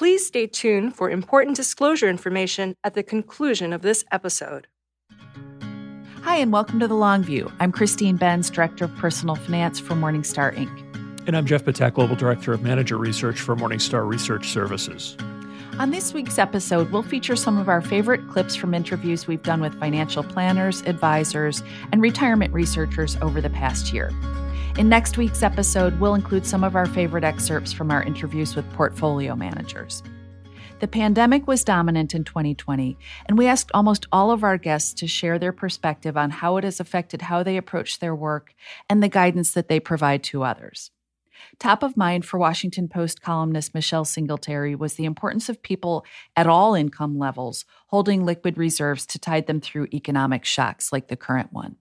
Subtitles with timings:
[0.00, 4.66] Please stay tuned for important disclosure information at the conclusion of this episode.
[6.22, 7.52] Hi, and welcome to The Long View.
[7.60, 11.26] I'm Christine Benz, Director of Personal Finance for Morningstar Inc.
[11.26, 15.18] And I'm Jeff Ptak, Global Director of Manager Research for Morningstar Research Services.
[15.78, 19.60] On this week's episode, we'll feature some of our favorite clips from interviews we've done
[19.60, 21.62] with financial planners, advisors,
[21.92, 24.10] and retirement researchers over the past year.
[24.80, 28.72] In next week's episode, we'll include some of our favorite excerpts from our interviews with
[28.72, 30.02] portfolio managers.
[30.78, 32.96] The pandemic was dominant in 2020,
[33.26, 36.64] and we asked almost all of our guests to share their perspective on how it
[36.64, 38.54] has affected how they approach their work
[38.88, 40.90] and the guidance that they provide to others.
[41.58, 46.46] Top of mind for Washington Post columnist Michelle Singletary was the importance of people at
[46.46, 51.52] all income levels holding liquid reserves to tide them through economic shocks like the current
[51.52, 51.76] one.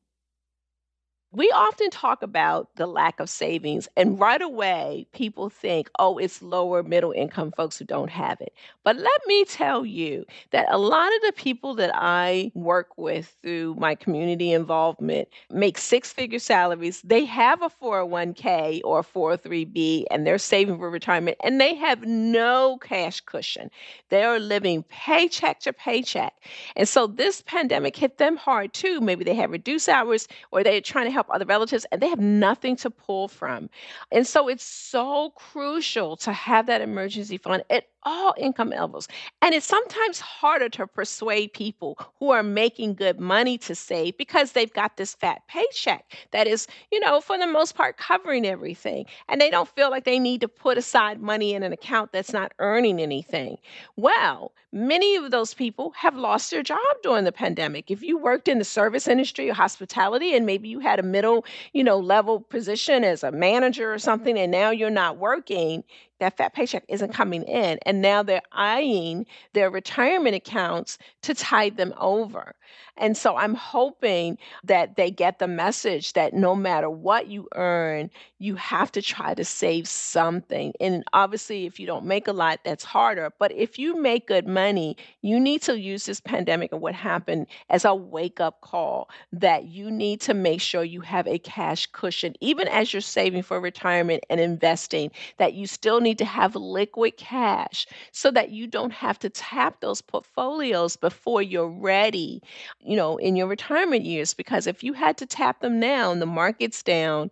[1.32, 6.42] We often talk about the lack of savings, and right away, people think, oh, it's
[6.42, 8.52] lower middle income folks who don't have it.
[8.84, 13.32] But let me tell you that a lot of the people that I work with
[13.44, 17.00] through my community involvement make six figure salaries.
[17.04, 22.80] They have a 401k or 403b, and they're saving for retirement, and they have no
[22.82, 23.70] cash cushion.
[24.10, 26.34] They are living paycheck to paycheck.
[26.76, 29.00] And so this pandemic hit them hard too.
[29.00, 32.20] Maybe they have reduced hours or they're trying to help other relatives and they have
[32.20, 33.70] nothing to pull from.
[34.12, 39.08] And so it's so crucial to have that emergency fund at all income levels.
[39.42, 44.52] And it's sometimes harder to persuade people who are making good money to save because
[44.54, 49.06] they've got this fat paycheck that is, you know, for the most part covering everything.
[49.28, 52.34] And they don't feel like they need to put aside money in an account that's
[52.34, 53.58] not earning anything.
[53.96, 57.90] Well, many of those people have lost their job during the pandemic.
[57.92, 61.46] If you worked in the service industry or hospitality and maybe you had a middle,
[61.74, 65.84] you know, level position as a manager or something and now you're not working,
[66.20, 67.80] that fat paycheck isn't coming in.
[67.86, 72.56] And now they're eyeing their retirement accounts to tide them over.
[73.00, 78.10] And so I'm hoping that they get the message that no matter what you earn,
[78.40, 80.74] you have to try to save something.
[80.82, 83.32] And obviously, if you don't make a lot, that's harder.
[83.40, 87.48] But if you make good money, you need to use this pandemic and what happened
[87.70, 91.86] as a wake up call that you need to make sure you have a cash
[91.88, 96.56] cushion, even as you're saving for retirement and investing, that you still need to have
[96.56, 102.42] liquid cash so that you don't have to tap those portfolios before you're ready
[102.80, 104.34] you know, in your retirement years.
[104.34, 107.32] Because if you had to tap them now and the market's down,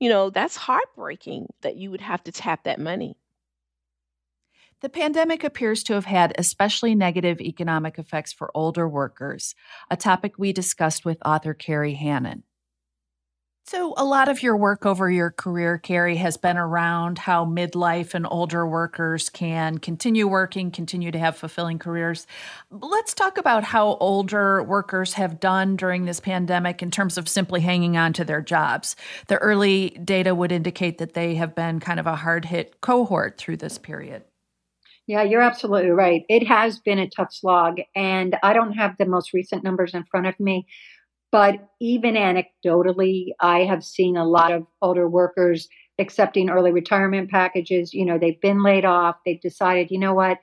[0.00, 3.16] you know, that's heartbreaking that you would have to tap that money.
[4.80, 9.56] The pandemic appears to have had especially negative economic effects for older workers,
[9.90, 12.44] a topic we discussed with author Kerry Hannon.
[13.70, 18.14] So, a lot of your work over your career, Kerry, has been around how midlife
[18.14, 22.26] and older workers can continue working, continue to have fulfilling careers.
[22.70, 27.60] Let's talk about how older workers have done during this pandemic in terms of simply
[27.60, 28.96] hanging on to their jobs.
[29.26, 33.36] The early data would indicate that they have been kind of a hard hit cohort
[33.36, 34.24] through this period.
[35.06, 36.24] Yeah, you're absolutely right.
[36.30, 40.04] It has been a tough slog, and I don't have the most recent numbers in
[40.04, 40.66] front of me,
[41.30, 45.68] but even anecdotally, I have seen a lot of older workers
[45.98, 47.92] accepting early retirement packages.
[47.92, 49.16] You know, they've been laid off.
[49.24, 50.38] They've decided, you know what,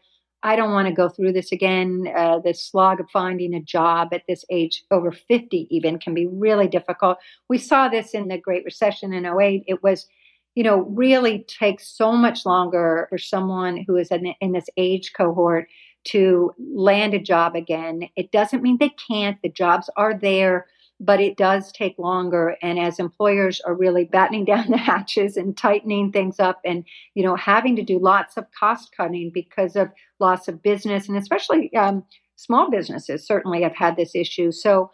[0.46, 2.06] I don't want to go through this again.
[2.16, 6.28] Uh, the slog of finding a job at this age, over 50 even, can be
[6.28, 7.18] really difficult.
[7.50, 9.64] We saw this in the Great Recession in 08.
[9.66, 10.06] It was,
[10.54, 15.14] you know, really takes so much longer for someone who is in, in this age
[15.18, 15.68] cohort
[16.10, 18.08] to land a job again.
[18.16, 19.42] It doesn't mean they can't.
[19.42, 20.68] The jobs are there
[21.00, 25.58] but it does take longer and as employers are really battening down the hatches and
[25.58, 29.90] tightening things up and you know having to do lots of cost cutting because of
[30.20, 32.04] loss of business and especially um,
[32.36, 34.90] small businesses certainly have had this issue so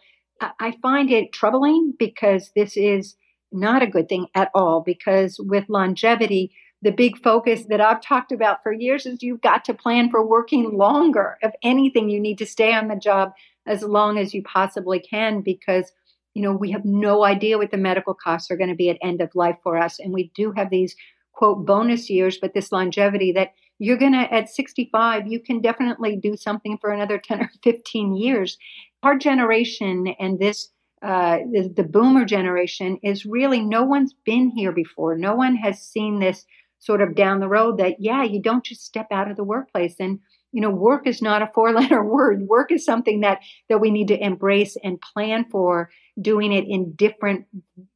[0.58, 3.16] i find it troubling because this is
[3.52, 6.52] not a good thing at all because with longevity
[6.82, 10.26] the big focus that I've talked about for years is you've got to plan for
[10.26, 11.38] working longer.
[11.40, 13.32] If anything, you need to stay on the job
[13.66, 15.92] as long as you possibly can because
[16.34, 18.98] you know we have no idea what the medical costs are going to be at
[19.02, 20.94] end of life for us and we do have these
[21.32, 26.16] quote bonus years but this longevity that you're going to at 65 you can definitely
[26.16, 28.58] do something for another 10 or 15 years
[29.02, 30.68] our generation and this
[31.02, 35.80] uh, the, the boomer generation is really no one's been here before no one has
[35.80, 36.46] seen this
[36.82, 39.94] sort of down the road that, yeah, you don't just step out of the workplace.
[40.00, 40.18] And,
[40.52, 42.42] you know, work is not a four letter word.
[42.42, 45.90] Work is something that, that we need to embrace and plan for
[46.20, 47.46] doing it in different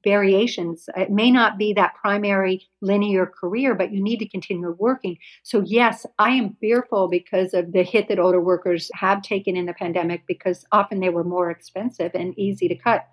[0.03, 0.89] variations.
[0.97, 5.19] It may not be that primary linear career, but you need to continue working.
[5.43, 9.67] So, yes, I am fearful because of the hit that older workers have taken in
[9.67, 13.07] the pandemic because often they were more expensive and easy to cut.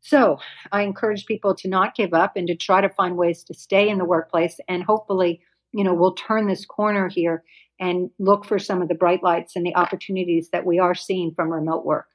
[0.00, 0.40] So,
[0.72, 3.88] I encourage people to not give up and to try to find ways to stay
[3.88, 5.42] in the workplace and hopefully,
[5.72, 7.44] you know, we'll turn this corner here
[7.80, 11.32] and look for some of the bright lights and the opportunities that we are seeing
[11.34, 12.06] from remote work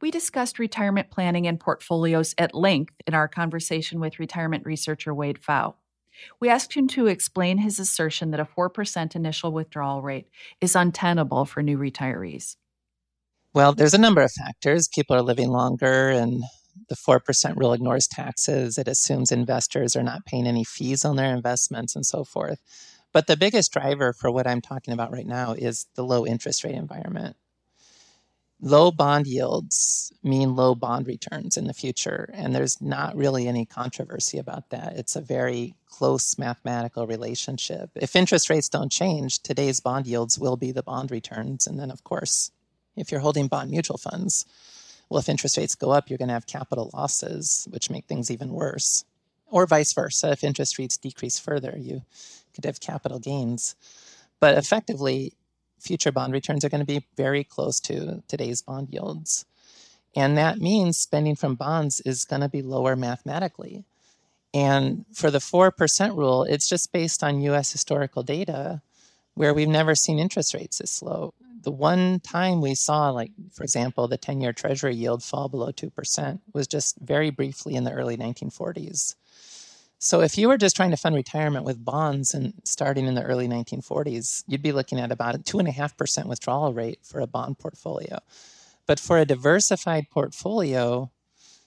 [0.00, 5.40] we discussed retirement planning and portfolios at length in our conversation with retirement researcher Wade
[5.40, 5.74] Pfau.
[6.38, 10.28] We asked him to explain his assertion that a 4% initial withdrawal rate
[10.60, 12.56] is untenable for new retirees.
[13.54, 14.88] Well, there's a number of factors.
[14.88, 16.42] People are living longer, and
[16.88, 18.78] the 4% rule ignores taxes.
[18.78, 22.60] It assumes investors are not paying any fees on their investments and so forth.
[23.12, 26.64] But the biggest driver for what I'm talking about right now is the low interest
[26.64, 27.36] rate environment
[28.62, 32.30] low bond yields mean low bond returns in the future.
[32.32, 34.96] And there's not really any controversy about that.
[34.96, 37.90] It's a very close mathematical relationship.
[37.94, 41.66] If interest rates don't change, today's bond yields will be the bond returns.
[41.66, 42.50] And then, of course,
[42.96, 44.44] if you're holding bond mutual funds,
[45.08, 48.30] well, if interest rates go up, you're going to have capital losses, which make things
[48.30, 49.04] even worse.
[49.46, 50.30] Or vice versa.
[50.30, 52.02] If interest rates decrease further, you
[52.64, 53.74] have capital gains.
[54.40, 55.34] But effectively,
[55.78, 59.44] future bond returns are going to be very close to today's bond yields.
[60.16, 63.84] And that means spending from bonds is going to be lower mathematically.
[64.52, 68.82] And for the 4% rule, it's just based on US historical data
[69.34, 71.34] where we've never seen interest rates this low.
[71.62, 75.70] The one time we saw, like, for example, the 10 year treasury yield fall below
[75.70, 79.14] 2% was just very briefly in the early 1940s.
[80.02, 83.22] So if you were just trying to fund retirement with bonds and starting in the
[83.22, 88.18] early 1940s, you'd be looking at about a 2.5% withdrawal rate for a bond portfolio.
[88.86, 91.10] But for a diversified portfolio,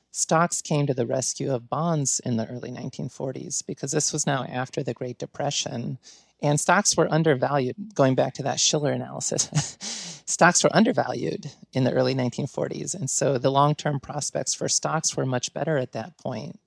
[0.10, 4.46] stocks came to the rescue of bonds in the early 1940s because this was now
[4.46, 6.00] after the Great Depression.
[6.42, 9.78] And stocks were undervalued, going back to that Shiller analysis.
[10.26, 12.96] stocks were undervalued in the early 1940s.
[12.96, 16.60] And so the long term prospects for stocks were much better at that point.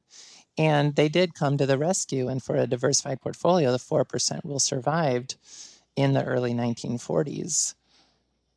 [0.59, 2.29] And they did come to the rescue.
[2.29, 5.37] And for a diversified portfolio, the 4% rule survived
[5.97, 7.75] in the early 1940s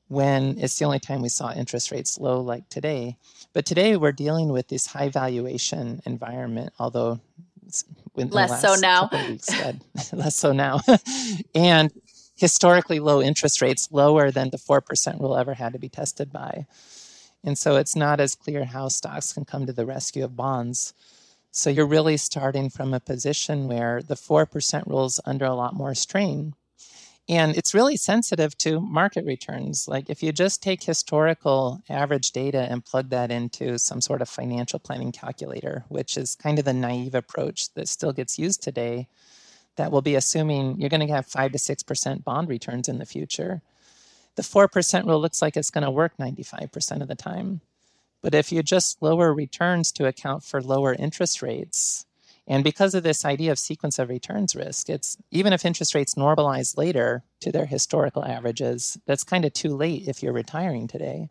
[0.10, 3.16] when it's the only time we saw interest rates low like today.
[3.54, 7.20] But today we're dealing with this high valuation environment, although
[8.16, 9.10] less so now.
[9.12, 9.50] Weeks,
[10.12, 10.80] less so now.
[11.56, 11.92] and
[12.36, 16.66] historically low interest rates, lower than the 4% rule ever had to be tested by.
[17.44, 20.94] And so it's not as clear how stocks can come to the rescue of bonds
[21.52, 25.74] so you're really starting from a position where the 4% rule is under a lot
[25.74, 26.54] more strain.
[27.28, 29.88] And it's really sensitive to market returns.
[29.88, 34.30] Like if you just take historical average data and plug that into some sort of
[34.30, 39.08] financial planning calculator, which is kind of the naive approach that still gets used today,
[39.76, 43.06] that will be assuming you're going to have 5 to 6% bond returns in the
[43.06, 43.62] future.
[44.36, 47.62] The 4% rule looks like it's going to work 95% of the time.
[48.22, 52.06] But if you just lower returns to account for lower interest rates,
[52.48, 56.16] and because of this idea of sequence of returns risk, it's even if interest rates
[56.16, 61.30] normalize later to their historical averages, that's kind of too late if you're retiring today.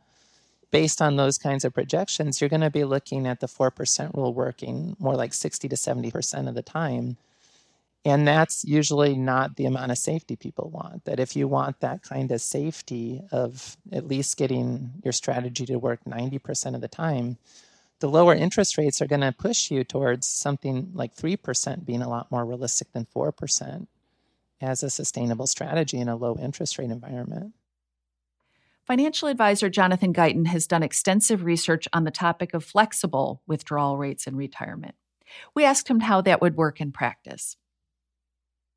[0.70, 4.32] Based on those kinds of projections, you're going to be looking at the 4% rule
[4.32, 7.16] working more like 60 to 70% of the time
[8.04, 11.04] and that's usually not the amount of safety people want.
[11.04, 15.78] That if you want that kind of safety of at least getting your strategy to
[15.78, 17.38] work 90% of the time,
[18.00, 22.08] the lower interest rates are going to push you towards something like 3% being a
[22.08, 23.86] lot more realistic than 4%
[24.60, 27.52] as a sustainable strategy in a low interest rate environment.
[28.86, 34.26] Financial advisor Jonathan Guyton has done extensive research on the topic of flexible withdrawal rates
[34.26, 34.94] in retirement.
[35.54, 37.56] We asked him how that would work in practice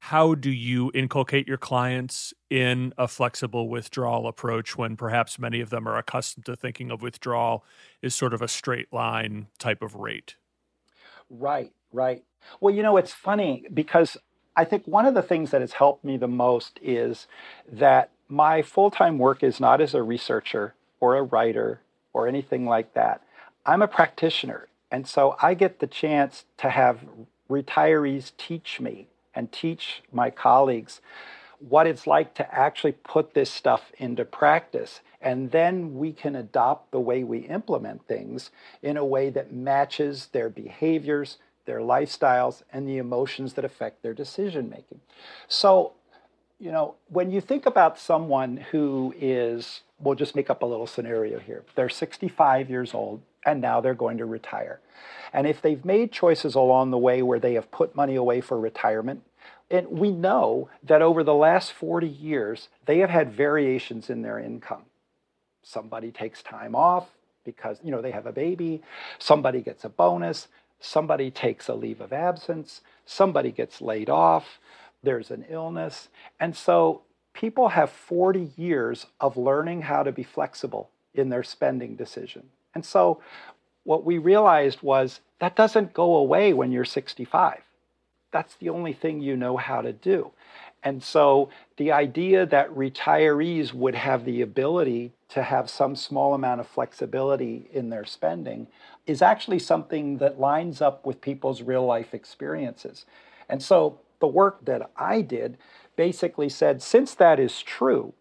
[0.05, 5.69] how do you inculcate your clients in a flexible withdrawal approach when perhaps many of
[5.69, 7.63] them are accustomed to thinking of withdrawal
[8.01, 10.37] as sort of a straight line type of rate?
[11.29, 12.23] Right, right.
[12.59, 14.17] Well, you know, it's funny because
[14.55, 17.27] I think one of the things that has helped me the most is
[17.71, 21.79] that my full time work is not as a researcher or a writer
[22.11, 23.21] or anything like that.
[23.67, 24.67] I'm a practitioner.
[24.89, 27.05] And so I get the chance to have
[27.47, 31.01] retirees teach me and teach my colleagues
[31.59, 35.01] what it's like to actually put this stuff into practice.
[35.21, 38.49] And then we can adopt the way we implement things
[38.81, 44.15] in a way that matches their behaviors, their lifestyles, and the emotions that affect their
[44.15, 45.01] decision making.
[45.47, 45.93] So,
[46.59, 50.87] you know, when you think about someone who is, we'll just make up a little
[50.87, 51.63] scenario here.
[51.75, 54.79] They're 65 years old and now they're going to retire.
[55.33, 58.59] And if they've made choices along the way where they have put money away for
[58.59, 59.23] retirement,
[59.69, 64.37] and we know that over the last 40 years, they have had variations in their
[64.37, 64.83] income.
[65.63, 67.09] Somebody takes time off
[67.45, 68.81] because, you know, they have a baby.
[69.17, 70.49] Somebody gets a bonus.
[70.79, 72.81] Somebody takes a leave of absence.
[73.05, 74.59] Somebody gets laid off.
[75.03, 76.09] There's an illness.
[76.39, 81.95] And so people have 40 years of learning how to be flexible in their spending
[81.95, 82.49] decision.
[82.73, 83.21] And so
[83.83, 87.61] what we realized was that doesn't go away when you're 65
[88.31, 90.31] that's the only thing you know how to do.
[90.83, 96.59] And so the idea that retirees would have the ability to have some small amount
[96.59, 98.67] of flexibility in their spending
[99.05, 103.05] is actually something that lines up with people's real life experiences.
[103.47, 105.57] And so the work that I did
[105.95, 108.13] basically said since that is true,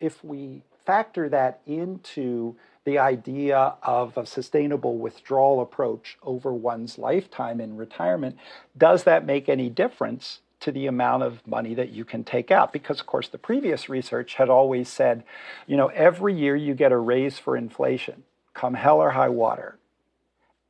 [0.00, 2.56] if we factor that into
[2.88, 8.34] the idea of a sustainable withdrawal approach over one's lifetime in retirement,
[8.78, 12.72] does that make any difference to the amount of money that you can take out?
[12.72, 15.22] Because, of course, the previous research had always said,
[15.66, 18.22] you know, every year you get a raise for inflation,
[18.54, 19.76] come hell or high water.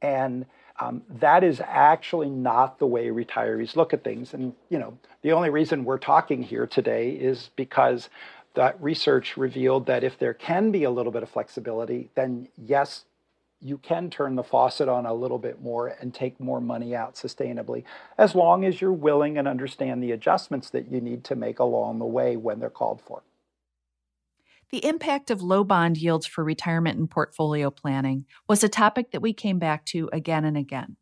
[0.03, 0.47] And
[0.81, 4.35] um, that is actually not the way retirees look at things.
[4.35, 8.09] And, you know, the only reason we're talking here today is because
[8.55, 13.05] that research revealed that if there can be a little bit of flexibility, then yes,
[13.61, 17.15] you can turn the faucet on a little bit more and take more money out
[17.15, 17.85] sustainably,
[18.17, 21.99] as long as you're willing and understand the adjustments that you need to make along
[21.99, 23.23] the way when they're called for.
[24.71, 29.23] The impact of low bond yields for retirement and portfolio planning was a topic that
[29.23, 30.97] we came back to again and again.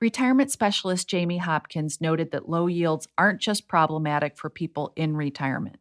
[0.00, 5.76] Retirement specialist Jamie Hopkins noted that low yields aren't just problematic for people in retirement.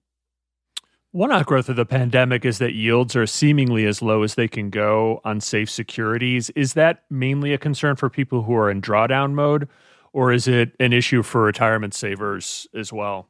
[1.15, 4.69] One outgrowth of the pandemic is that yields are seemingly as low as they can
[4.69, 6.49] go on safe securities.
[6.57, 9.69] Is that mainly a concern for people who are in drawdown mode,
[10.11, 13.29] or is it an issue for retirement savers as well?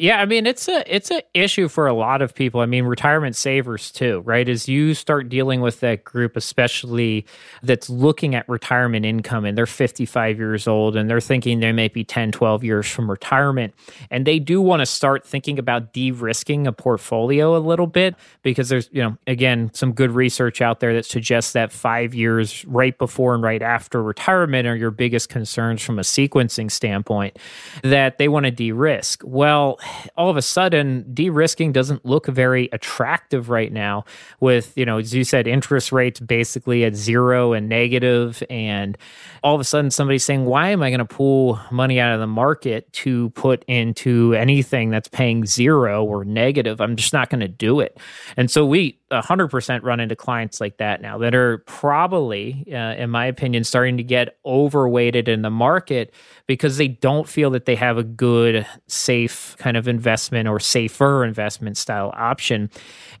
[0.00, 2.62] Yeah, I mean it's a it's an issue for a lot of people.
[2.62, 4.48] I mean retirement savers too, right?
[4.48, 7.26] As you start dealing with that group especially
[7.62, 11.88] that's looking at retirement income and they're 55 years old and they're thinking they may
[11.88, 13.74] be 10, 12 years from retirement
[14.10, 18.70] and they do want to start thinking about de-risking a portfolio a little bit because
[18.70, 22.96] there's, you know, again, some good research out there that suggests that 5 years right
[22.96, 27.38] before and right after retirement are your biggest concerns from a sequencing standpoint
[27.82, 29.20] that they want to de-risk.
[29.26, 29.78] Well,
[30.16, 34.04] all of a sudden de-risking doesn't look very attractive right now
[34.40, 38.96] with you know as you said interest rates basically at zero and negative and
[39.42, 42.20] all of a sudden somebody's saying why am i going to pull money out of
[42.20, 46.80] the market to put into anything that's paying zero or negative?
[46.80, 47.98] I'm just not going to do it.
[48.36, 53.10] And so we 100% run into clients like that now that are probably, uh, in
[53.10, 56.14] my opinion, starting to get overweighted in the market
[56.46, 61.24] because they don't feel that they have a good, safe kind of investment or safer
[61.24, 62.70] investment style option.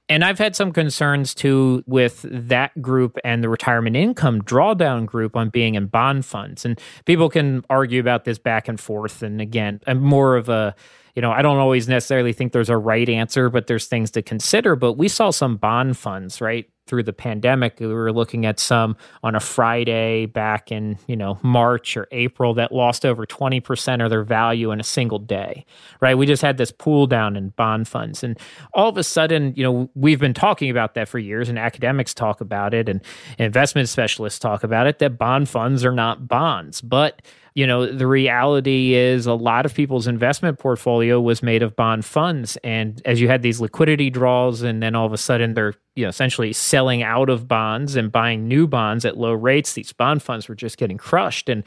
[0.08, 5.36] And I've had some concerns too with that group and the retirement income drawdown group
[5.36, 6.64] on being in bond funds.
[6.64, 9.22] And people can argue about this back and forth.
[9.22, 10.74] And again, I'm more of a
[11.14, 14.22] you know, I don't always necessarily think there's a right answer, but there's things to
[14.22, 14.76] consider.
[14.76, 16.68] But we saw some bond funds, right?
[16.86, 21.38] Through the pandemic, we were looking at some on a Friday back in, you know,
[21.40, 25.64] March or April that lost over 20% of their value in a single day,
[26.00, 26.18] right?
[26.18, 28.24] We just had this pool down in bond funds.
[28.24, 28.36] And
[28.74, 32.12] all of a sudden, you know, we've been talking about that for years and academics
[32.12, 33.00] talk about it and
[33.38, 36.80] investment specialists talk about it that bond funds are not bonds.
[36.80, 37.22] But
[37.54, 42.04] you know, the reality is a lot of people's investment portfolio was made of bond
[42.04, 42.56] funds.
[42.62, 46.04] And as you had these liquidity draws, and then all of a sudden they're, you
[46.04, 50.22] know, essentially selling out of bonds and buying new bonds at low rates, these bond
[50.22, 51.48] funds were just getting crushed.
[51.48, 51.64] And,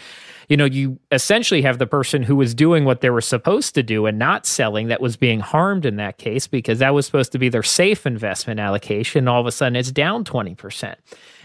[0.47, 3.83] you know, you essentially have the person who was doing what they were supposed to
[3.83, 7.33] do and not selling that was being harmed in that case because that was supposed
[7.33, 9.27] to be their safe investment allocation.
[9.27, 10.95] All of a sudden it's down 20%.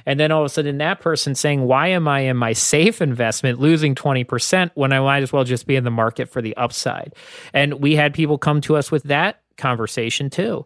[0.08, 3.02] And then all of a sudden, that person saying, Why am I in my safe
[3.02, 6.56] investment losing 20% when I might as well just be in the market for the
[6.56, 7.14] upside?
[7.52, 10.64] And we had people come to us with that conversation too.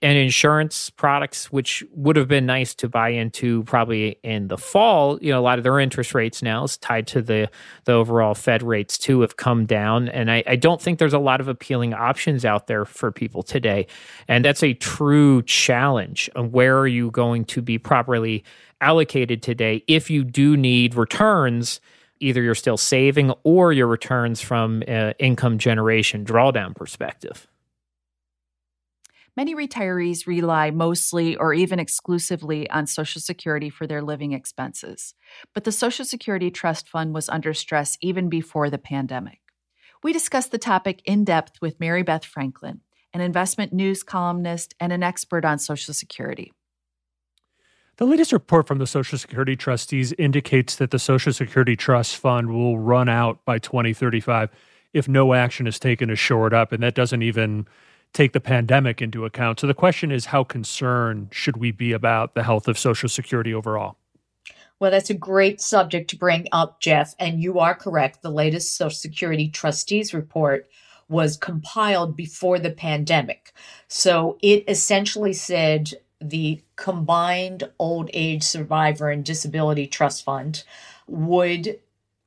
[0.00, 5.18] And insurance products, which would have been nice to buy into probably in the fall,
[5.20, 7.50] you know, a lot of their interest rates now is tied to the
[7.84, 10.08] the overall Fed rates too have come down.
[10.08, 13.42] And I, I don't think there's a lot of appealing options out there for people
[13.42, 13.86] today.
[14.28, 16.30] And that's a true challenge.
[16.36, 18.44] Where are you going to be properly
[18.80, 21.80] allocated today if you do need returns
[22.20, 27.46] either you're still saving or your returns from uh, income generation drawdown perspective.
[29.36, 35.14] Many retirees rely mostly or even exclusively on Social Security for their living expenses.
[35.54, 39.38] But the Social Security Trust Fund was under stress even before the pandemic.
[40.02, 42.80] We discussed the topic in depth with Mary Beth Franklin,
[43.12, 46.52] an investment news columnist and an expert on Social Security.
[47.98, 52.48] The latest report from the Social Security trustees indicates that the Social Security Trust Fund
[52.48, 54.50] will run out by 2035
[54.92, 56.70] if no action is taken to shore it up.
[56.70, 57.66] And that doesn't even
[58.12, 59.58] take the pandemic into account.
[59.58, 63.52] So the question is how concerned should we be about the health of Social Security
[63.52, 63.96] overall?
[64.78, 67.16] Well, that's a great subject to bring up, Jeff.
[67.18, 68.22] And you are correct.
[68.22, 70.68] The latest Social Security trustees report
[71.08, 73.52] was compiled before the pandemic.
[73.88, 80.64] So it essentially said the combined old age survivor and disability trust fund
[81.06, 81.78] would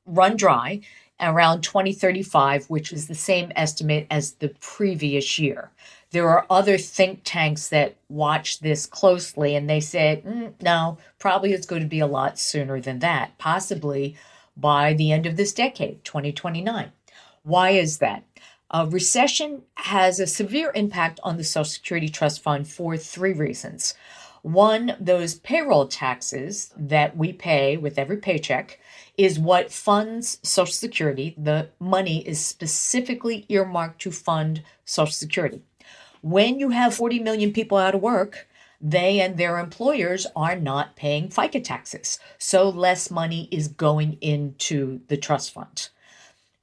[0.05, 0.81] run dry
[1.19, 5.71] around 2035, which is the same estimate as the previous year.
[6.12, 11.53] There are other think tanks that watch this closely, and they said, mm, no, probably
[11.53, 14.17] it's going to be a lot sooner than that, possibly
[14.57, 16.91] by the end of this decade, 2029.
[17.43, 18.24] Why is that?
[18.74, 23.96] A recession has a severe impact on the Social Security Trust Fund for three reasons.
[24.44, 28.80] One, those payroll taxes that we pay with every paycheck
[29.18, 31.36] is what funds Social Security.
[31.38, 35.63] The money is specifically earmarked to fund Social Security.
[36.22, 38.48] When you have 40 million people out of work,
[38.80, 42.20] they and their employers are not paying FICA taxes.
[42.38, 45.90] So less money is going into the trust fund.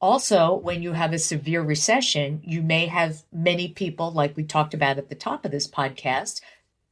[0.01, 4.73] Also, when you have a severe recession, you may have many people, like we talked
[4.75, 6.41] about at the top of this podcast,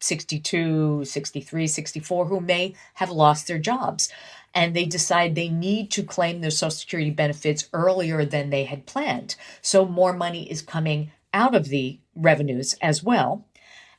[0.00, 4.08] 62, 63, 64, who may have lost their jobs.
[4.54, 8.86] And they decide they need to claim their Social Security benefits earlier than they had
[8.86, 9.36] planned.
[9.60, 13.46] So more money is coming out of the revenues as well.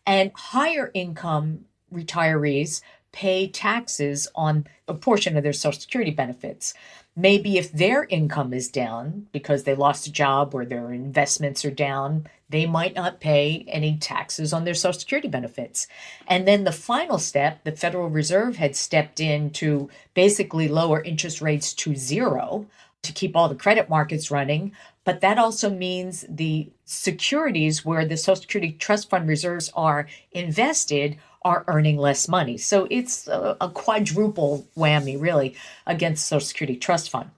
[0.05, 6.73] And higher income retirees pay taxes on a portion of their Social Security benefits.
[7.19, 11.71] Maybe if their income is down because they lost a job or their investments are
[11.71, 15.87] down, they might not pay any taxes on their Social Security benefits.
[16.27, 21.41] And then the final step, the Federal Reserve had stepped in to basically lower interest
[21.41, 22.67] rates to zero
[23.01, 24.73] to keep all the credit markets running.
[25.03, 31.17] But that also means the securities where the Social Security Trust Fund reserves are invested
[31.47, 32.57] are earning less money.
[32.57, 35.55] So it's a, a quadruple whammy, really,
[35.85, 37.29] against Social Security Trust Fund.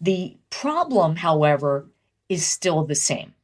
[0.00, 1.86] The problem, however,
[2.30, 3.34] is still the same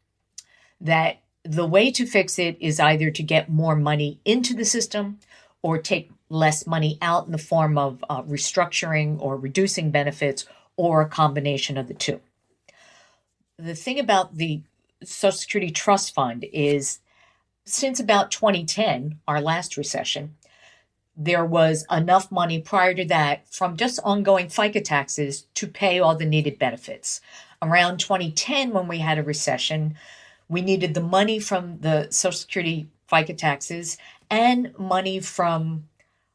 [0.81, 5.19] that the way to fix it is either to get more money into the system
[5.61, 11.03] or take less money out in the form of uh, restructuring or reducing benefits or
[11.03, 12.21] a combination of the two.
[13.59, 14.63] The thing about the
[15.03, 17.01] Social Security Trust Fund is
[17.65, 20.37] since about 2010, our last recession,
[21.17, 26.17] there was enough money prior to that from just ongoing FICA taxes to pay all
[26.17, 27.21] the needed benefits.
[27.63, 29.97] Around 2010, when we had a recession,
[30.49, 33.97] we needed the money from the Social Security FICA taxes
[34.29, 35.89] and money from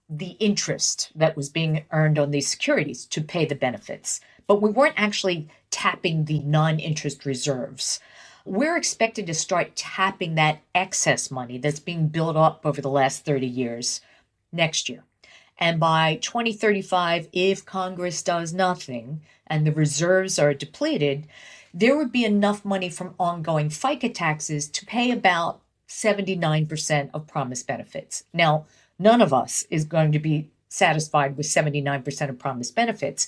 [0.09, 4.21] the interest that was being earned on these securities to pay the benefits.
[4.47, 7.99] But we weren't actually tapping the non interest reserves
[8.45, 13.25] we're expected to start tapping that excess money that's being built up over the last
[13.25, 14.01] 30 years
[14.51, 15.03] next year.
[15.57, 21.27] And by 2035, if Congress does nothing and the reserves are depleted,
[21.73, 27.67] there would be enough money from ongoing FICA taxes to pay about 79% of promised
[27.67, 28.23] benefits.
[28.33, 28.65] Now,
[28.97, 33.27] none of us is going to be satisfied with 79% of promised benefits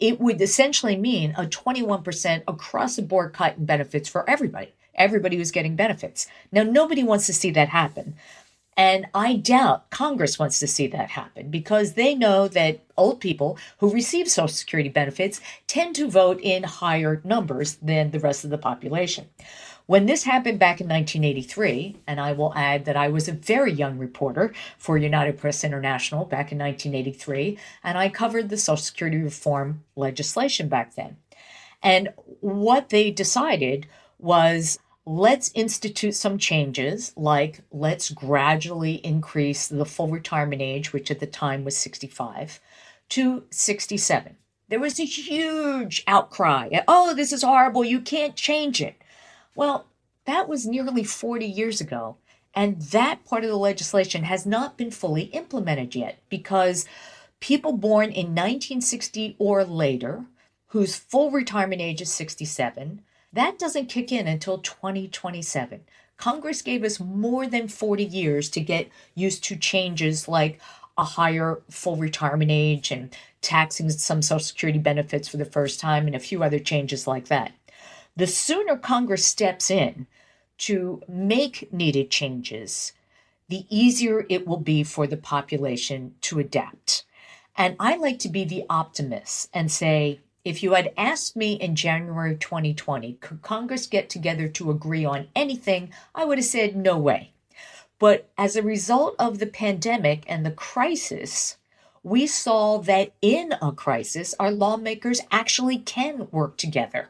[0.00, 4.72] it would essentially mean a 21% across the board cut in benefits for everybody.
[4.94, 6.26] Everybody who's getting benefits.
[6.50, 8.16] Now, nobody wants to see that happen.
[8.76, 13.58] And I doubt Congress wants to see that happen because they know that old people
[13.78, 18.50] who receive Social Security benefits tend to vote in higher numbers than the rest of
[18.50, 19.26] the population.
[19.90, 23.72] When this happened back in 1983, and I will add that I was a very
[23.72, 29.16] young reporter for United Press International back in 1983, and I covered the Social Security
[29.16, 31.16] reform legislation back then.
[31.82, 40.06] And what they decided was let's institute some changes, like let's gradually increase the full
[40.06, 42.60] retirement age, which at the time was 65,
[43.08, 44.36] to 67.
[44.68, 46.68] There was a huge outcry.
[46.86, 47.82] Oh, this is horrible.
[47.84, 48.94] You can't change it.
[49.60, 49.88] Well,
[50.24, 52.16] that was nearly 40 years ago.
[52.54, 56.86] And that part of the legislation has not been fully implemented yet because
[57.40, 60.24] people born in 1960 or later
[60.68, 63.02] whose full retirement age is 67,
[63.34, 65.82] that doesn't kick in until 2027.
[66.16, 70.58] Congress gave us more than 40 years to get used to changes like
[70.96, 76.06] a higher full retirement age and taxing some Social Security benefits for the first time
[76.06, 77.52] and a few other changes like that.
[78.20, 80.06] The sooner Congress steps in
[80.58, 82.92] to make needed changes,
[83.48, 87.06] the easier it will be for the population to adapt.
[87.56, 91.74] And I like to be the optimist and say, if you had asked me in
[91.74, 95.90] January 2020, could Congress get together to agree on anything?
[96.14, 97.32] I would have said, no way.
[97.98, 101.56] But as a result of the pandemic and the crisis,
[102.02, 107.08] we saw that in a crisis, our lawmakers actually can work together.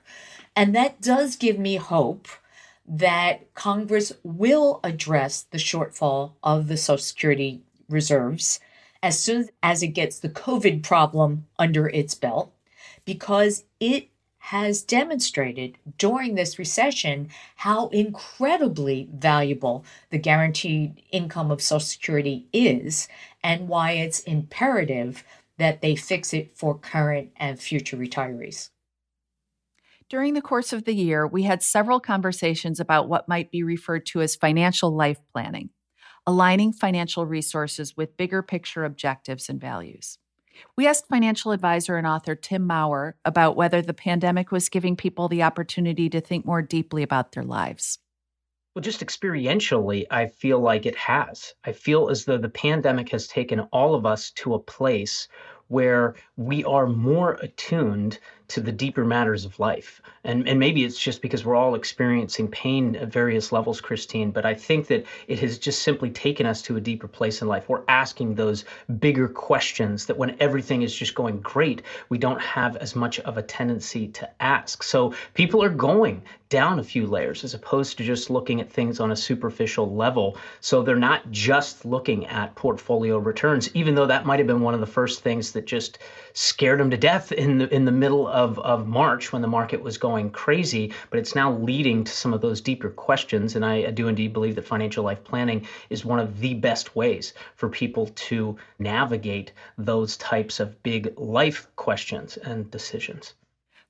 [0.56, 2.28] And that does give me hope
[2.86, 8.60] that Congress will address the shortfall of the Social Security reserves
[9.02, 12.52] as soon as it gets the COVID problem under its belt,
[13.04, 14.08] because it
[14.44, 23.08] has demonstrated during this recession how incredibly valuable the guaranteed income of Social Security is
[23.42, 25.24] and why it's imperative
[25.58, 28.70] that they fix it for current and future retirees.
[30.11, 34.05] During the course of the year, we had several conversations about what might be referred
[34.07, 35.70] to as financial life planning,
[36.27, 40.18] aligning financial resources with bigger picture objectives and values.
[40.77, 45.29] We asked financial advisor and author Tim Maurer about whether the pandemic was giving people
[45.29, 48.01] the opportunity to think more deeply about their lives.
[48.75, 51.55] Well, just experientially, I feel like it has.
[51.62, 55.29] I feel as though the pandemic has taken all of us to a place
[55.68, 58.18] where we are more attuned
[58.50, 60.02] to the deeper matters of life.
[60.24, 64.44] And, and maybe it's just because we're all experiencing pain at various levels, Christine, but
[64.44, 67.68] I think that it has just simply taken us to a deeper place in life.
[67.68, 68.64] We're asking those
[68.98, 73.38] bigger questions that when everything is just going great, we don't have as much of
[73.38, 74.82] a tendency to ask.
[74.82, 78.98] So people are going down a few layers as opposed to just looking at things
[78.98, 80.36] on a superficial level.
[80.60, 84.74] So they're not just looking at portfolio returns, even though that might have been one
[84.74, 86.00] of the first things that just
[86.32, 89.83] scared them to death in the in the middle of, of March when the market
[89.83, 90.92] was going crazy.
[91.11, 93.57] But it's now leading to some of those deeper questions.
[93.57, 96.96] And I, I do indeed believe that financial life planning is one of the best
[96.96, 103.35] ways for people to navigate those types of big life questions and decisions.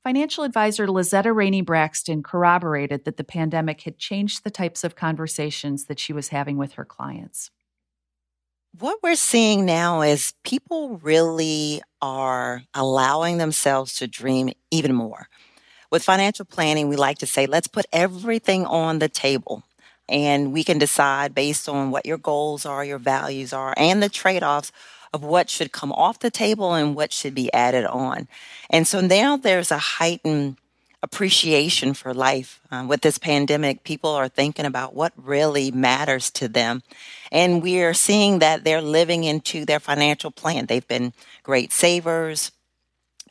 [0.02, 5.84] Financial advisor Lazetta Rainey Braxton corroborated that the pandemic had changed the types of conversations
[5.86, 7.50] that she was having with her clients.
[8.78, 15.28] What we're seeing now is people really are allowing themselves to dream even more.
[15.90, 19.64] With financial planning, we like to say, let's put everything on the table
[20.08, 24.08] and we can decide based on what your goals are, your values are, and the
[24.08, 24.70] trade offs
[25.12, 28.28] of what should come off the table and what should be added on.
[28.70, 30.59] And so now there's a heightened
[31.02, 32.60] appreciation for life.
[32.70, 36.82] Uh, with this pandemic, people are thinking about what really matters to them.
[37.32, 40.66] And we're seeing that they're living into their financial plan.
[40.66, 42.52] They've been great savers,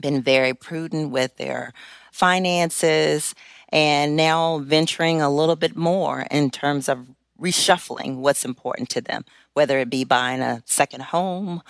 [0.01, 1.73] been very prudent with their
[2.11, 3.35] finances,
[3.69, 7.07] and now venturing a little bit more in terms of
[7.39, 11.61] reshuffling what's important to them, whether it be buying a second home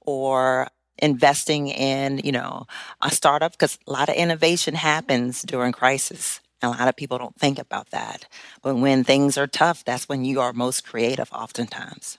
[0.00, 0.68] or
[0.98, 2.66] investing in, you know,
[3.00, 6.40] a startup because a lot of innovation happens during crisis.
[6.60, 8.26] And a lot of people don't think about that.
[8.62, 12.18] But when things are tough, that's when you are most creative oftentimes.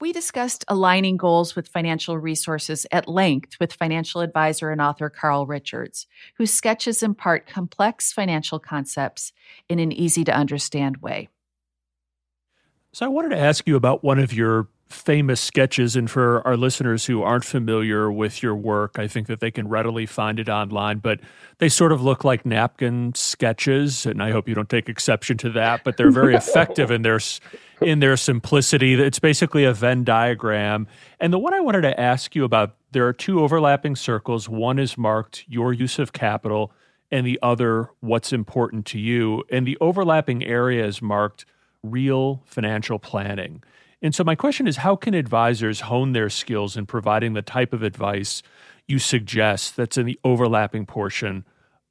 [0.00, 5.46] We discussed aligning goals with financial resources at length with financial advisor and author Carl
[5.46, 9.32] Richards, whose sketches impart complex financial concepts
[9.68, 11.28] in an easy to understand way.
[12.94, 15.96] So I wanted to ask you about one of your famous sketches.
[15.96, 19.68] And for our listeners who aren't familiar with your work, I think that they can
[19.68, 20.98] readily find it online.
[20.98, 21.20] But
[21.58, 25.50] they sort of look like napkin sketches, and I hope you don't take exception to
[25.50, 25.84] that.
[25.84, 27.20] But they're very effective in their
[27.80, 28.94] in their simplicity.
[28.94, 30.86] It's basically a Venn diagram.
[31.20, 34.48] And the one I wanted to ask you about, there are two overlapping circles.
[34.48, 36.72] One is marked your use of capital,
[37.10, 39.44] and the other what's important to you.
[39.50, 41.46] And the overlapping area is marked
[41.82, 43.62] real financial planning.
[44.02, 47.72] And so, my question is how can advisors hone their skills in providing the type
[47.72, 48.42] of advice
[48.86, 51.44] you suggest that's in the overlapping portion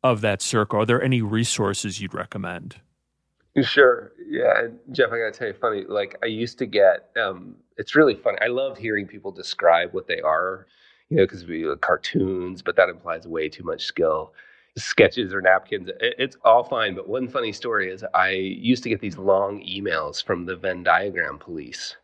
[0.04, 0.82] of that circle?
[0.82, 2.78] Are there any resources you'd recommend?
[3.62, 4.12] Sure.
[4.28, 4.68] Yeah.
[4.92, 8.16] Jeff, I got to tell you, funny, like I used to get, um, it's really
[8.16, 8.38] funny.
[8.42, 10.68] I love hearing people describe what they are,
[11.10, 14.34] you know, because we have cartoons, but that implies way too much skill
[14.78, 15.90] sketches or napkins.
[16.00, 16.96] It's all fine.
[16.96, 20.84] But one funny story is I used to get these long emails from the Venn
[20.84, 21.96] diagram police.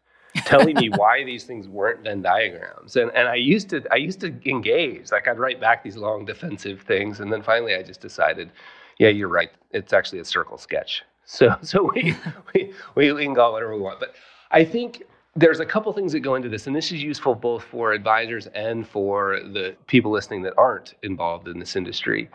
[0.45, 2.95] telling me why these things weren't Venn diagrams.
[2.95, 5.11] And and I used to I used to engage.
[5.11, 8.51] Like I'd write back these long defensive things, and then finally I just decided,
[8.99, 9.51] yeah, you're right.
[9.71, 11.03] It's actually a circle sketch.
[11.25, 12.15] So so we
[12.53, 13.99] we, we can call whatever we want.
[13.99, 14.15] But
[14.51, 15.03] I think
[15.37, 18.47] there's a couple things that go into this, and this is useful both for advisors
[18.47, 22.29] and for the people listening that aren't involved in this industry.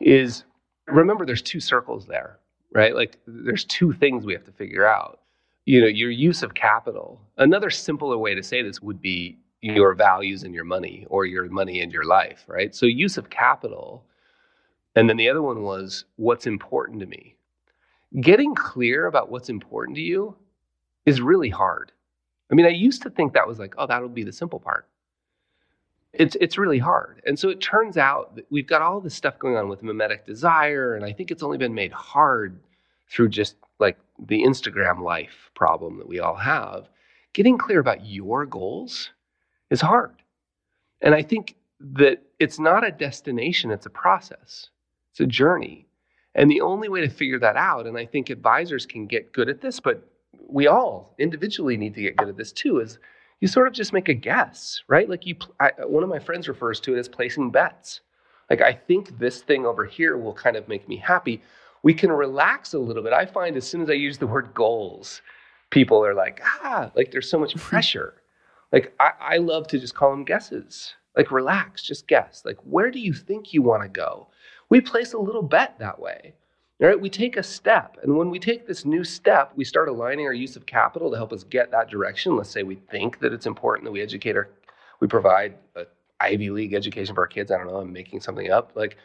[0.00, 0.44] Is
[0.86, 2.38] remember there's two circles there,
[2.74, 2.94] right?
[2.94, 5.20] Like there's two things we have to figure out.
[5.66, 7.20] You know, your use of capital.
[7.38, 11.48] Another simpler way to say this would be your values and your money, or your
[11.50, 12.74] money and your life, right?
[12.74, 14.04] So use of capital.
[14.96, 17.36] And then the other one was what's important to me.
[18.20, 20.36] Getting clear about what's important to you
[21.06, 21.92] is really hard
[22.50, 24.88] I mean, I used to think that was like, oh, that'll be the simple part.
[26.12, 27.22] It's it's really hard.
[27.24, 30.26] And so it turns out that we've got all this stuff going on with mimetic
[30.26, 32.58] desire, and I think it's only been made hard
[33.08, 36.88] through just like the Instagram life problem that we all have.
[37.32, 39.10] Getting clear about your goals
[39.70, 40.14] is hard.
[41.00, 44.68] And I think that it's not a destination, it's a process.
[45.12, 45.86] It's a journey.
[46.34, 49.48] And the only way to figure that out, and I think advisors can get good
[49.48, 50.06] at this, but
[50.48, 52.98] we all individually need to get good at this too is
[53.40, 55.08] you sort of just make a guess right?
[55.08, 58.00] Like you I, one of my friends refers to it as placing bets.
[58.48, 61.42] Like i think this thing over here will kind of make me happy.
[61.82, 63.12] We can relax a little bit.
[63.12, 65.22] I find as soon as i use the word goals
[65.70, 68.14] people are like ah like there's so much pressure.
[68.72, 70.94] Like I, I love to just call them guesses.
[71.16, 72.42] Like relax just guess.
[72.44, 74.28] Like where do you think you want to go?
[74.68, 76.34] We place a little bet that way
[76.80, 77.98] all right, we take a step.
[78.02, 81.16] And when we take this new step, we start aligning our use of capital to
[81.16, 82.36] help us get that direction.
[82.36, 84.48] Let's say we think that it's important that we educate our,
[85.00, 85.84] we provide an
[86.20, 87.50] Ivy League education for our kids.
[87.50, 88.72] I don't know, I'm making something up.
[88.74, 88.96] Like,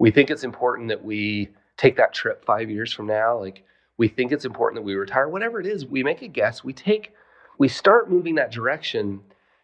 [0.00, 3.38] we think it's important that we take that trip five years from now.
[3.38, 3.64] Like,
[3.96, 5.28] we think it's important that we retire.
[5.28, 6.64] Whatever it is, we make a guess.
[6.64, 7.12] We take,
[7.58, 9.20] we start moving that direction.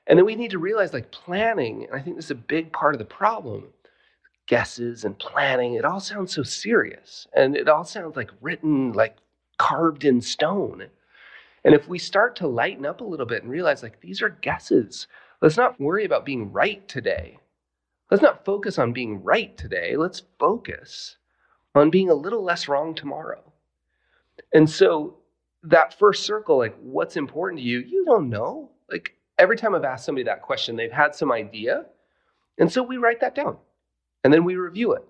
[0.06, 2.70] And then we need to realize, like, planning, and I think this is a big
[2.72, 3.64] part of the problem
[4.46, 5.74] guesses and planning.
[5.74, 9.16] It all sounds so serious and it all sounds like written, like
[9.58, 10.86] carved in stone.
[11.64, 14.28] And if we start to lighten up a little bit and realize, like, these are
[14.28, 15.08] guesses,
[15.42, 17.38] let's not worry about being right today.
[18.08, 19.96] Let's not focus on being right today.
[19.96, 21.16] Let's focus
[21.74, 23.42] on being a little less wrong tomorrow.
[24.54, 25.16] And so,
[25.64, 27.80] that first circle, like, what's important to you?
[27.80, 28.70] You don't know.
[28.88, 31.86] Like, every time I've asked somebody that question, they've had some idea.
[32.58, 33.56] And so we write that down
[34.26, 35.06] and then we review it.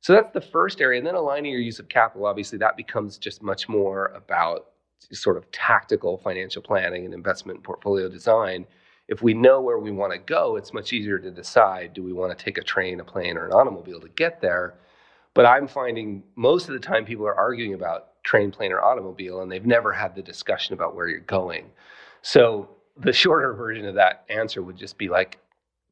[0.00, 0.96] So that's the first area.
[0.96, 4.68] And then aligning your use of capital, obviously, that becomes just much more about
[5.12, 8.66] sort of tactical financial planning and investment portfolio design.
[9.08, 12.14] If we know where we want to go, it's much easier to decide do we
[12.14, 14.78] want to take a train, a plane, or an automobile to get there.
[15.34, 19.42] But I'm finding most of the time people are arguing about train, plane, or automobile,
[19.42, 21.72] and they've never had the discussion about where you're going.
[22.22, 25.40] So the shorter version of that answer would just be like,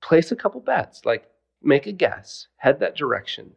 [0.01, 1.05] place a couple bets.
[1.05, 1.29] Like,
[1.65, 3.53] make a guess, head that direction.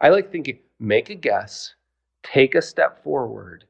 [0.00, 1.74] I like thinking, make a guess,
[2.22, 3.64] take a step forward.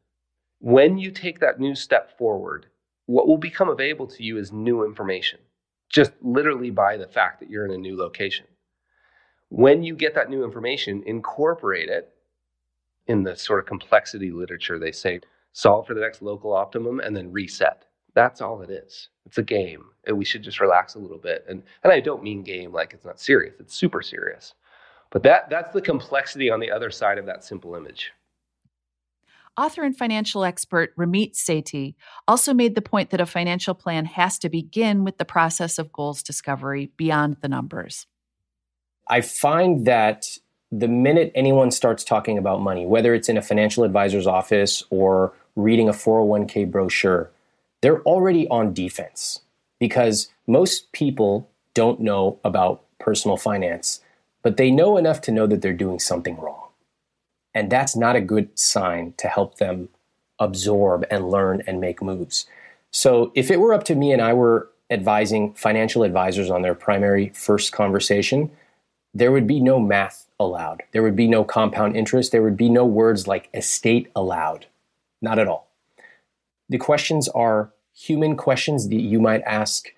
[0.60, 2.66] When you take that new step forward,
[3.06, 5.40] what will become available to you is new information,
[5.88, 8.46] just literally by the fact that you're in a new location.
[9.48, 12.12] When you get that new information, incorporate it
[13.06, 14.78] in the sort of complexity literature.
[14.78, 15.20] They say
[15.52, 17.87] solve for the next local optimum and then reset.
[18.18, 19.10] That's all it is.
[19.26, 19.84] It's a game.
[20.04, 21.44] And we should just relax a little bit.
[21.48, 23.54] And and I don't mean game like it's not serious.
[23.60, 24.54] It's super serious.
[25.10, 28.10] But that that's the complexity on the other side of that simple image.
[29.56, 31.94] Author and financial expert Ramit Sethi
[32.26, 35.92] also made the point that a financial plan has to begin with the process of
[35.92, 38.08] goals discovery beyond the numbers.
[39.06, 40.26] I find that
[40.72, 45.32] the minute anyone starts talking about money, whether it's in a financial advisor's office or
[45.54, 47.30] reading a 401k brochure,
[47.80, 49.40] they're already on defense
[49.78, 54.00] because most people don't know about personal finance,
[54.42, 56.68] but they know enough to know that they're doing something wrong.
[57.54, 59.88] And that's not a good sign to help them
[60.38, 62.46] absorb and learn and make moves.
[62.90, 66.74] So if it were up to me and I were advising financial advisors on their
[66.74, 68.50] primary first conversation,
[69.14, 70.82] there would be no math allowed.
[70.92, 72.32] There would be no compound interest.
[72.32, 74.66] There would be no words like estate allowed.
[75.20, 75.67] Not at all.
[76.68, 79.88] The questions are human questions that you might ask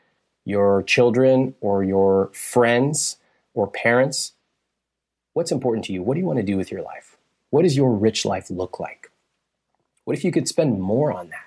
[0.45, 3.17] your children or your friends
[3.55, 4.33] or parents.
[5.33, 6.03] What's important to you?
[6.03, 7.17] What do you want to do with your life?
[7.51, 9.11] What does your rich life look like?
[10.05, 11.47] What if you could spend more on that?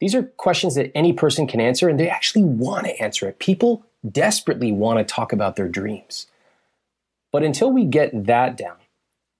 [0.00, 3.38] These are questions that any person can answer, and they actually want to answer it.
[3.38, 6.26] People desperately want to talk about their dreams.
[7.32, 8.76] But until we get that down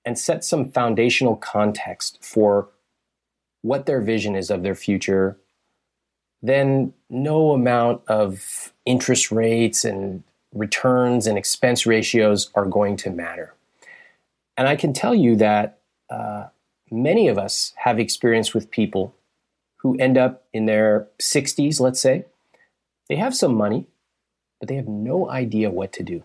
[0.04, 2.68] and set some foundational context for
[3.66, 5.36] what their vision is of their future,
[6.40, 10.22] then no amount of interest rates and
[10.54, 13.54] returns and expense ratios are going to matter.
[14.56, 16.46] And I can tell you that uh,
[16.90, 19.14] many of us have experience with people
[19.78, 22.24] who end up in their 60s, let's say.
[23.08, 23.86] They have some money,
[24.60, 26.22] but they have no idea what to do.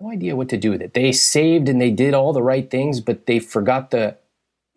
[0.00, 0.94] No idea what to do with it.
[0.94, 4.16] They saved and they did all the right things, but they forgot the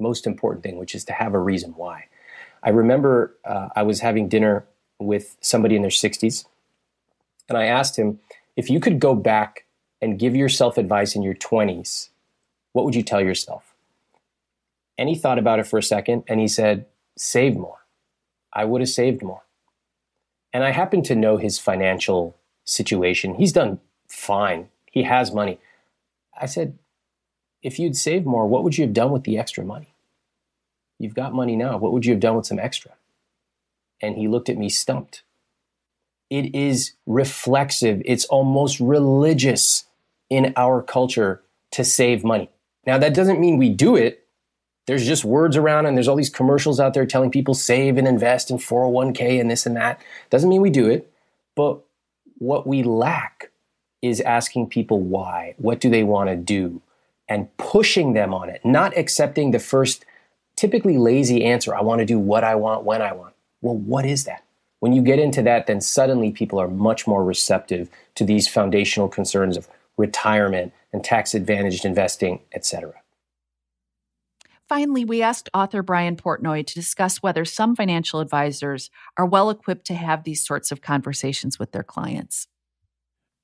[0.02, 2.06] most important thing, which is to have a reason why.
[2.64, 4.66] I remember uh, I was having dinner
[5.00, 6.46] with somebody in their 60s,
[7.50, 8.20] and I asked him,
[8.56, 9.66] if you could go back
[10.02, 12.10] and give yourself advice in your 20s,
[12.74, 13.74] what would you tell yourself?
[14.98, 16.86] And he thought about it for a second and he said,
[17.18, 17.86] save more.
[18.54, 19.44] I would have saved more.
[20.54, 22.36] And I happen to know his financial
[22.66, 23.36] situation.
[23.36, 25.60] He's done fine, he has money.
[26.40, 26.78] I said,
[27.62, 29.91] if you'd saved more, what would you have done with the extra money?
[31.02, 31.78] You've got money now.
[31.78, 32.92] What would you have done with some extra?
[34.02, 35.24] And he looked at me stumped.
[36.30, 39.86] It is reflexive, it's almost religious
[40.30, 42.50] in our culture to save money.
[42.86, 44.26] Now, that doesn't mean we do it.
[44.88, 48.08] There's just words around, and there's all these commercials out there telling people save and
[48.08, 50.02] invest in 401k and this and that.
[50.30, 51.12] Doesn't mean we do it.
[51.56, 51.82] But
[52.38, 53.52] what we lack
[54.02, 55.56] is asking people why.
[55.58, 56.82] What do they want to do?
[57.28, 60.06] And pushing them on it, not accepting the first
[60.62, 63.34] typically lazy answer I want to do what I want when I want.
[63.62, 64.44] Well, what is that?
[64.80, 69.10] When you get into that, then suddenly people are much more receptive to these foundational
[69.10, 72.94] concerns of retirement and tax advantaged investing, etc.
[74.70, 79.86] Finally, we asked author Brian Portnoy to discuss whether some financial advisors are well equipped
[79.88, 82.48] to have these sorts of conversations with their clients.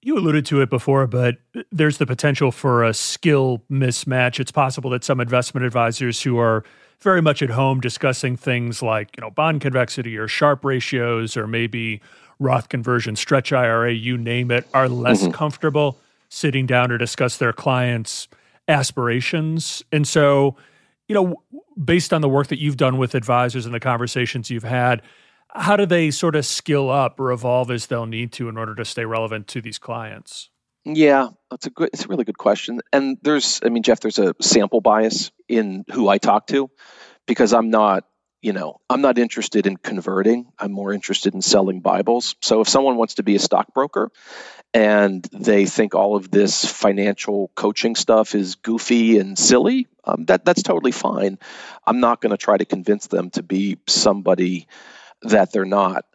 [0.04, 1.38] You alluded to it before, but
[1.72, 4.40] there's the potential for a skill mismatch.
[4.40, 6.64] It's possible that some investment advisors who are
[7.02, 11.48] very much at home discussing things like, you know, bond convexity or Sharpe ratios or
[11.48, 12.02] maybe
[12.40, 15.32] Roth conversion, stretch IRA, you name it, are less mm-hmm.
[15.32, 18.28] comfortable sitting down to discuss their clients'
[18.68, 19.84] aspirations.
[19.92, 20.56] And so,
[21.08, 21.42] you know,
[21.84, 25.02] based on the work that you've done with advisors and the conversations you've had,
[25.50, 28.76] how do they sort of skill up or evolve as they'll need to in order
[28.76, 30.50] to stay relevant to these clients?
[30.96, 31.90] Yeah, that's a good.
[31.92, 32.80] It's a really good question.
[32.94, 36.70] And there's, I mean, Jeff, there's a sample bias in who I talk to,
[37.26, 38.06] because I'm not
[38.42, 40.52] you know, I'm not interested in converting.
[40.60, 42.36] I'm more interested in selling Bibles.
[42.42, 44.12] So if someone wants to be a stockbroker
[44.74, 50.46] and they think all of this financial coaching stuff is goofy and silly, um, that
[50.46, 51.40] that's totally fine.
[51.86, 54.68] I'm not going to try to convince them to be somebody
[55.24, 56.06] that they're not.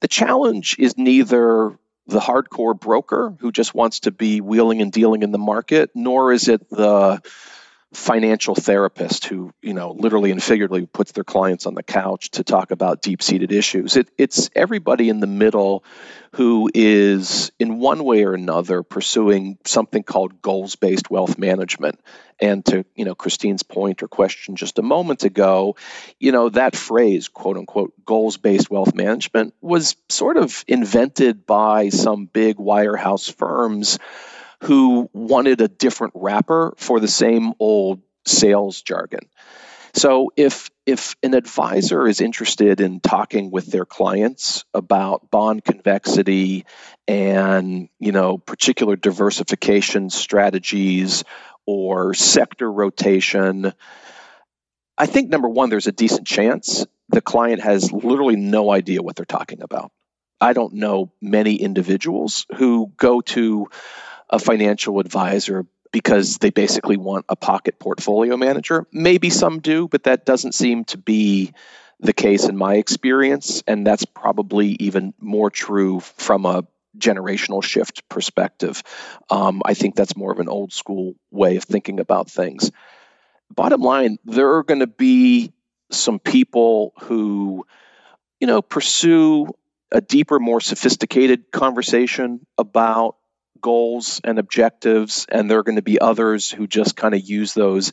[0.00, 5.22] The challenge is neither the hardcore broker who just wants to be wheeling and dealing
[5.22, 7.20] in the market, nor is it the
[7.96, 12.44] financial therapist who, you know, literally and figuratively puts their clients on the couch to
[12.44, 13.96] talk about deep seated issues.
[13.96, 15.82] It, it's everybody in the middle
[16.32, 21.98] who is, in one way or another, pursuing something called goals based wealth management.
[22.38, 25.76] And to, you know, Christine's point or question just a moment ago,
[26.20, 31.88] you know, that phrase, quote unquote, goals based wealth management was sort of invented by
[31.88, 33.98] some big wirehouse firms
[34.62, 39.28] who wanted a different wrapper for the same old sales jargon.
[39.94, 46.66] So if if an advisor is interested in talking with their clients about bond convexity
[47.08, 51.24] and you know particular diversification strategies
[51.64, 53.72] or sector rotation,
[54.98, 59.16] I think number one there's a decent chance the client has literally no idea what
[59.16, 59.92] they're talking about.
[60.40, 63.68] I don't know many individuals who go to
[64.28, 68.86] a financial advisor because they basically want a pocket portfolio manager.
[68.92, 71.52] Maybe some do, but that doesn't seem to be
[72.00, 73.62] the case in my experience.
[73.66, 76.64] And that's probably even more true from a
[76.98, 78.82] generational shift perspective.
[79.30, 82.70] Um, I think that's more of an old school way of thinking about things.
[83.54, 85.52] Bottom line, there are going to be
[85.90, 87.64] some people who,
[88.40, 89.46] you know, pursue
[89.92, 93.16] a deeper, more sophisticated conversation about
[93.60, 97.54] goals and objectives and there are going to be others who just kind of use
[97.54, 97.92] those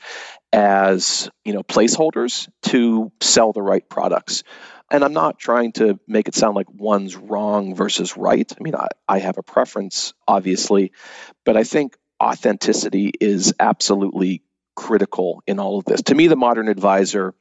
[0.52, 4.44] as you know placeholders to sell the right products.
[4.92, 8.52] And i'm not trying to make it sound like one's wrong versus right.
[8.52, 10.92] I mean i, I have a preference obviously
[11.46, 14.44] but i think authenticity is absolutely
[14.76, 16.04] critical in all of this.
[16.04, 17.34] To me the modern advisor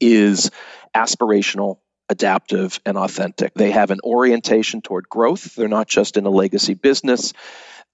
[0.00, 0.50] is
[0.96, 1.78] aspirational
[2.10, 3.54] adaptive, and authentic.
[3.54, 5.54] They have an orientation toward growth.
[5.54, 7.32] They're not just in a legacy business.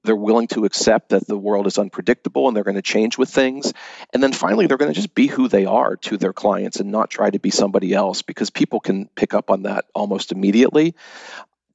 [0.05, 3.31] they're willing to accept that the world is unpredictable and they're going to change with
[3.31, 3.73] things.
[4.13, 6.93] And then finally, they're going to just be who they are to their clients and
[6.93, 10.95] not try to be somebody else because people can pick up on that almost immediately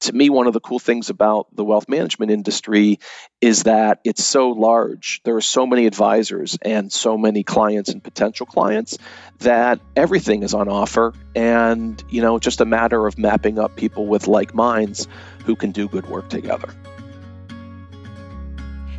[0.02, 3.00] to me, one of the cool things about the wealth management industry
[3.42, 5.22] is that it's so large.
[5.24, 8.98] There are so many advisors and so many clients and potential clients
[9.40, 11.14] that everything is on offer.
[11.36, 15.08] And, you know, just a matter of mapping up people with like minds
[15.46, 16.70] who can do good work together.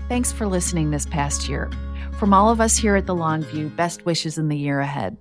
[0.08, 1.70] Thanks for listening this past year.
[2.18, 5.16] From all of us here at The Long View, best wishes in the year ahead.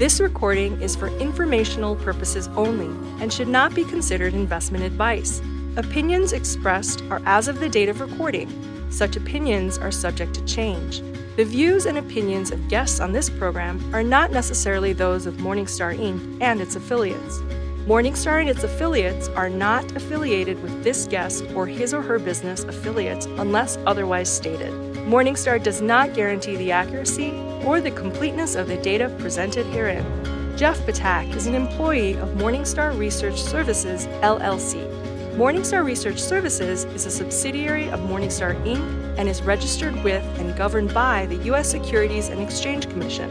[0.00, 2.86] This recording is for informational purposes only
[3.22, 5.42] and should not be considered investment advice.
[5.76, 8.48] Opinions expressed are as of the date of recording.
[8.90, 11.02] Such opinions are subject to change.
[11.36, 15.94] The views and opinions of guests on this program are not necessarily those of Morningstar
[15.94, 16.38] Inc.
[16.40, 17.40] and its affiliates.
[17.84, 22.64] Morningstar and its affiliates are not affiliated with this guest or his or her business
[22.64, 24.89] affiliates unless otherwise stated.
[25.06, 27.32] Morningstar does not guarantee the accuracy
[27.64, 30.04] or the completeness of the data presented herein.
[30.56, 34.86] Jeff Ptak is an employee of Morningstar Research Services, LLC.
[35.36, 39.18] Morningstar Research Services is a subsidiary of Morningstar Inc.
[39.18, 41.70] and is registered with and governed by the U.S.
[41.70, 43.30] Securities and Exchange Commission.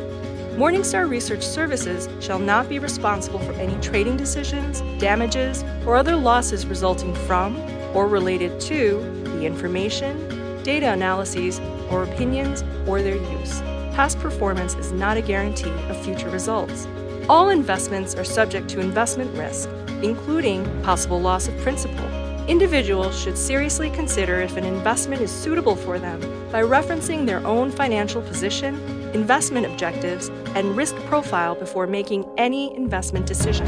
[0.58, 6.66] Morningstar Research Services shall not be responsible for any trading decisions, damages, or other losses
[6.66, 7.58] resulting from
[7.96, 10.29] or related to the information,
[10.64, 13.62] data analyses, or opinions or their use
[14.00, 16.88] past performance is not a guarantee of future results.
[17.28, 19.68] All investments are subject to investment risk,
[20.02, 22.06] including possible loss of principal.
[22.48, 27.72] Individuals should seriously consider if an investment is suitable for them by referencing their own
[27.72, 28.76] financial position,
[29.14, 33.68] investment objectives, and risk profile before making any investment decision.